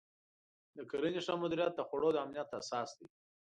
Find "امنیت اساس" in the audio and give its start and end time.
2.25-2.89